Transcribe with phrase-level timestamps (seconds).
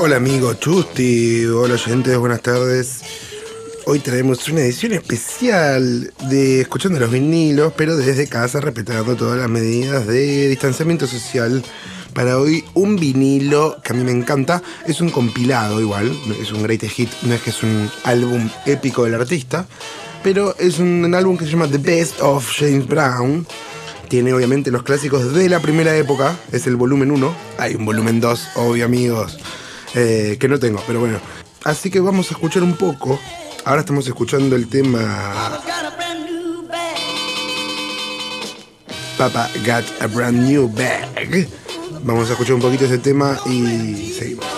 [0.00, 3.00] Hola amigo Chusti, hola oyentes, buenas tardes.
[3.84, 9.50] Hoy traemos una edición especial de Escuchando los vinilos, pero desde casa respetando todas las
[9.50, 11.64] medidas de distanciamiento social.
[12.14, 16.62] Para hoy un vinilo que a mí me encanta, es un compilado igual, es un
[16.62, 19.66] great hit, no es que es un álbum épico del artista,
[20.22, 23.44] pero es un álbum que se llama The Best of James Brown.
[24.08, 27.34] Tiene obviamente los clásicos de la primera época, es el volumen 1.
[27.58, 29.38] Hay un volumen 2, obvio amigos,
[29.94, 31.20] eh, que no tengo, pero bueno.
[31.64, 33.18] Así que vamos a escuchar un poco.
[33.64, 35.60] Ahora estamos escuchando el tema
[39.18, 41.48] Papa Got a Brand New Bag.
[42.04, 44.57] Vamos a escuchar un poquito ese tema y seguimos.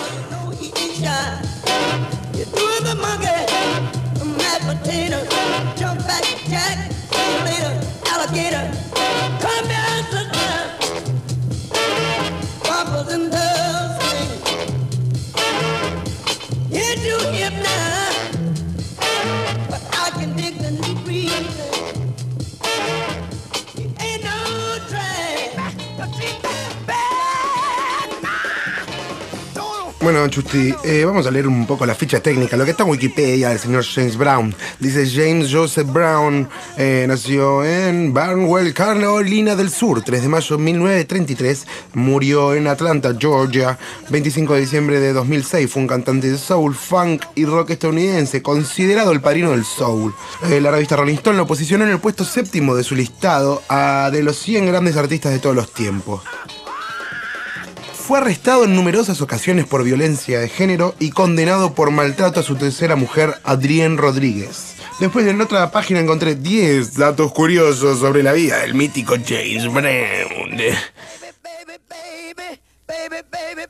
[30.11, 32.89] Bueno, Chusti, eh, vamos a leer un poco la ficha técnica, lo que está en
[32.89, 34.53] Wikipedia del señor James Brown.
[34.77, 40.63] Dice James Joseph Brown eh, nació en Barnwell, Carolina del Sur, 3 de mayo de
[40.63, 41.65] 1933.
[41.93, 45.71] Murió en Atlanta, Georgia, 25 de diciembre de 2006.
[45.71, 50.13] Fue un cantante de soul, funk y rock estadounidense, considerado el padrino del soul.
[50.49, 54.09] Eh, la revista Rolling Stone lo posicionó en el puesto séptimo de su listado a
[54.11, 56.21] de los 100 grandes artistas de todos los tiempos.
[58.11, 62.57] Fue arrestado en numerosas ocasiones por violencia de género y condenado por maltrato a su
[62.57, 64.75] tercera mujer, Adrienne Rodríguez.
[64.99, 70.57] Después en otra página encontré 10 datos curiosos sobre la vida del mítico James Brown.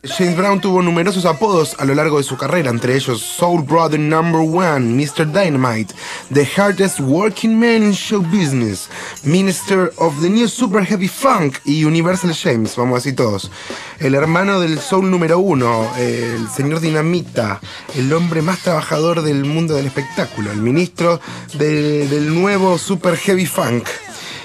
[0.03, 3.99] James Brown tuvo numerosos apodos a lo largo de su carrera, entre ellos Soul Brother
[3.99, 5.31] Number One, Mr.
[5.31, 5.93] Dynamite,
[6.33, 8.89] The Hardest Working Man in Show Business,
[9.23, 13.51] Minister of the New Super Heavy Funk y Universal James, vamos a decir todos.
[13.99, 17.61] El hermano del Soul número uno, el señor Dinamita,
[17.95, 21.21] el hombre más trabajador del mundo del espectáculo, el ministro
[21.53, 23.87] del nuevo Super Heavy Funk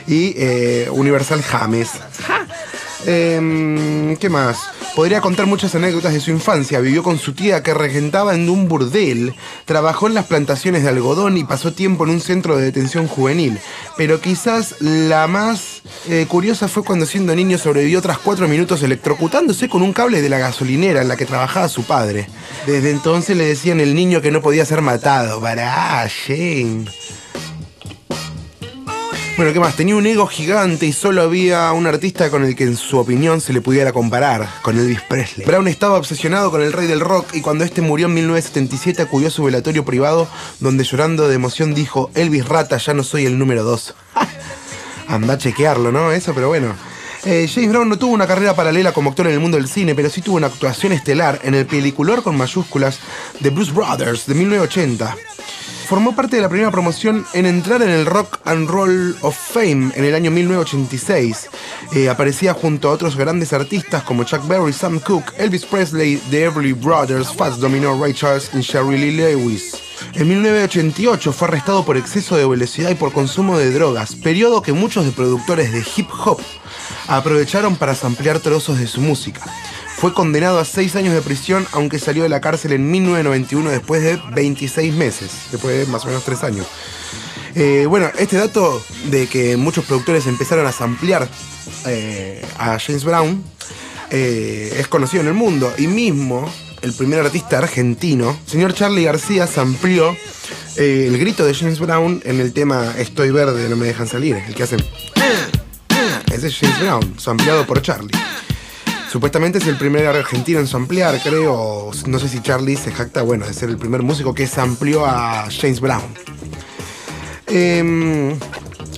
[0.06, 1.92] y eh, Universal James.
[3.06, 4.58] Em, ¿Qué más?
[4.96, 6.80] Podría contar muchas anécdotas de su infancia.
[6.80, 9.34] Vivió con su tía que regentaba en un burdel,
[9.66, 13.58] trabajó en las plantaciones de algodón y pasó tiempo en un centro de detención juvenil.
[13.98, 19.68] Pero quizás la más eh, curiosa fue cuando siendo niño sobrevivió tras cuatro minutos electrocutándose
[19.68, 22.26] con un cable de la gasolinera en la que trabajaba su padre.
[22.66, 25.42] Desde entonces le decían el niño que no podía ser matado.
[25.42, 27.15] Para, ah, James.
[29.36, 29.76] Bueno, ¿qué más?
[29.76, 33.42] Tenía un ego gigante y solo había un artista con el que en su opinión
[33.42, 35.46] se le pudiera comparar, con Elvis Presley.
[35.46, 39.28] Brown estaba obsesionado con el rey del rock y cuando este murió en 1977 acudió
[39.28, 40.26] a su velatorio privado
[40.58, 43.94] donde llorando de emoción dijo, Elvis Rata, ya no soy el número dos.
[45.06, 46.12] Anda a chequearlo, ¿no?
[46.12, 46.74] Eso, pero bueno.
[47.26, 49.94] Eh, James Brown no tuvo una carrera paralela como actor en el mundo del cine,
[49.94, 53.00] pero sí tuvo una actuación estelar en el peliculor con mayúsculas
[53.40, 55.14] de Bruce Brothers de 1980
[55.86, 59.92] formó parte de la primera promoción en entrar en el Rock and Roll of Fame
[59.94, 61.48] en el año 1986.
[61.94, 66.44] Eh, aparecía junto a otros grandes artistas como Chuck Berry, Sam Cooke, Elvis Presley, The
[66.44, 69.74] Everly Brothers, Fats Domino, Ray Charles y Sherry Lee Lewis.
[70.14, 74.72] En 1988 fue arrestado por exceso de velocidad y por consumo de drogas, periodo que
[74.72, 76.40] muchos de productores de hip hop
[77.06, 79.42] aprovecharon para ampliar trozos de su música.
[79.96, 84.02] Fue condenado a seis años de prisión, aunque salió de la cárcel en 1991 después
[84.02, 86.66] de 26 meses, después de más o menos tres años.
[87.54, 91.26] Eh, bueno, este dato de que muchos productores empezaron a ampliar
[91.86, 93.42] eh, a James Brown
[94.10, 95.72] eh, es conocido en el mundo.
[95.78, 96.46] Y mismo
[96.82, 100.14] el primer artista argentino, señor Charlie García, amplió
[100.76, 104.54] el grito de James Brown en el tema Estoy verde, no me dejan salir, el
[104.54, 104.84] que hacen...
[106.30, 108.12] Ese es James Brown, ampliado por Charlie.
[109.10, 111.90] Supuestamente es el primer argentino en samplear, creo.
[112.06, 115.48] No sé si Charlie se jacta, bueno, de ser el primer músico que amplió a
[115.50, 116.02] James Brown.
[117.46, 118.36] Em,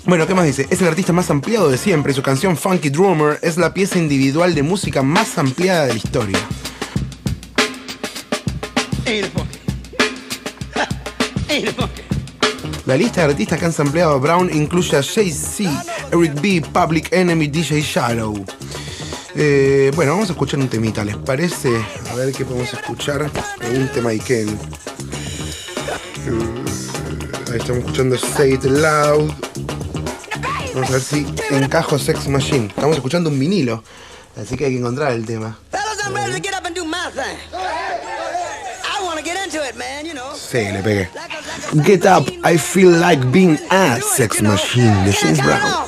[0.06, 0.66] bueno, ¿qué más dice?
[0.70, 2.14] Es el artista más ampliado de siempre.
[2.14, 6.38] Su canción Funky Drummer es la pieza individual de música más ampliada de la historia.
[12.86, 17.12] La lista de artistas que han sampleado a Brown incluye a Jay-Z, Eric B., Public
[17.12, 18.44] Enemy, DJ Shadow.
[19.40, 21.70] Eh, bueno, vamos a escuchar un temita, ¿les parece?
[22.10, 23.30] A ver qué podemos escuchar.
[23.72, 24.48] Un tema Iken.
[24.48, 24.58] Eh,
[27.52, 29.30] ahí estamos escuchando Say It Loud.
[30.74, 32.66] Vamos a ver si encajo Sex Machine.
[32.66, 33.84] Estamos escuchando un vinilo,
[34.36, 35.56] así que hay que encontrar el tema.
[40.34, 41.10] Sí, le pegué.
[41.84, 45.87] Get up, I feel like being a sex machine de James Brown.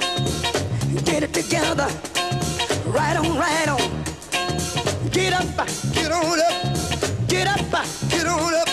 [1.11, 1.89] Get it together,
[2.85, 3.81] right on, right on.
[5.11, 7.59] Get up, get on up, get up,
[8.09, 8.70] get on up,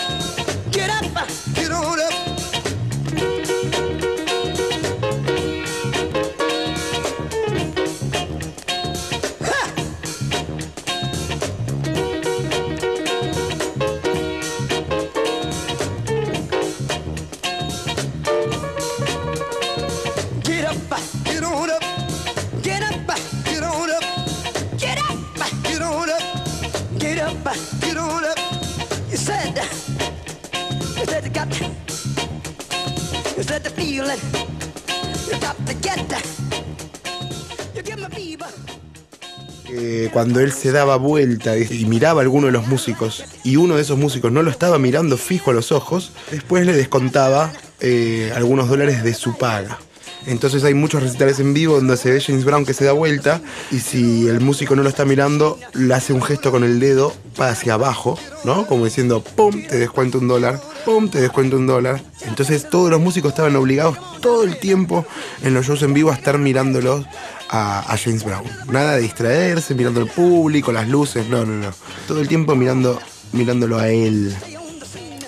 [40.11, 43.75] cuando él se daba vuelta y, y miraba a alguno de los músicos y uno
[43.75, 48.31] de esos músicos no lo estaba mirando fijo a los ojos, después le descontaba eh,
[48.35, 49.79] algunos dólares de su paga.
[50.25, 53.41] Entonces hay muchos recitales en vivo donde se ve James Brown que se da vuelta
[53.71, 57.13] y si el músico no lo está mirando, le hace un gesto con el dedo
[57.35, 58.67] para hacia abajo, ¿no?
[58.67, 59.63] Como diciendo, ¡pum!
[59.67, 61.09] Te descuento un dólar, ¡pum!
[61.09, 62.01] Te descuento un dólar.
[62.21, 65.05] Entonces todos los músicos estaban obligados todo el tiempo
[65.41, 67.05] en los shows en vivo a estar mirándolos
[67.49, 68.43] a, James Brown.
[68.71, 71.71] Nada de distraerse, mirando al público, las luces, no, no, no.
[72.07, 72.99] Todo el tiempo mirando,
[73.31, 74.35] mirándolo a él.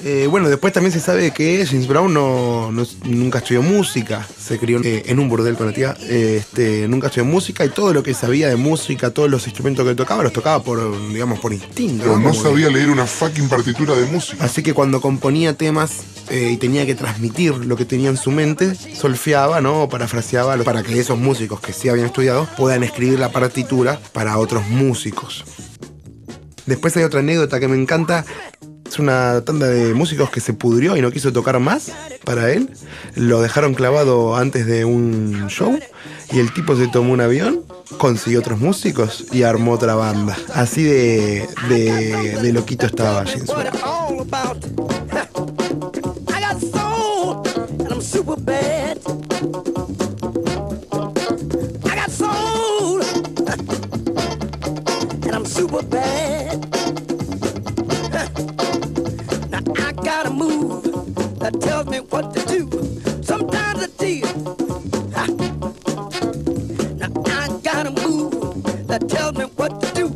[0.04, 4.58] Eh, bueno, después también se sabe que James Brown no, no- nunca estudió música, se
[4.58, 7.94] crió eh, en un burdel con la tía, eh, este, nunca estudió música y todo
[7.94, 10.80] lo que sabía de música, todos los instrumentos que tocaba, los tocaba por,
[11.14, 12.04] digamos, por instinto.
[12.06, 14.44] Pero no que- sabía leer una fucking partitura de música.
[14.44, 15.92] Así que cuando componía temas
[16.32, 19.84] y tenía que transmitir lo que tenía en su mente, solfeaba, ¿no?
[19.84, 24.38] O parafraseaba para que esos músicos que sí habían estudiado puedan escribir la partitura para
[24.38, 25.44] otros músicos.
[26.66, 28.24] Después hay otra anécdota que me encanta.
[29.02, 31.92] Una tanda de músicos que se pudrió y no quiso tocar más
[32.24, 32.70] para él.
[33.16, 35.80] Lo dejaron clavado antes de un show
[36.32, 37.64] y el tipo se tomó un avión,
[37.98, 40.38] consiguió otros músicos y armó otra banda.
[40.54, 44.62] Así de, de, de loquito estaba James Brown.
[61.60, 62.70] Tells me what to do.
[63.24, 64.34] Sometimes it's tears.
[67.00, 70.08] Now I got a move that tells me what to do.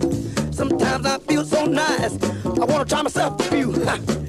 [0.51, 4.24] Sometimes I feel so nice, I wanna try myself a few.